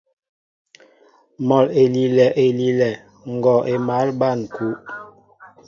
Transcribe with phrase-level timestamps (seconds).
[1.47, 2.89] Mɔ elilɛ elilɛ,
[3.31, 4.75] ngɔɔ émal ɓăn kúw.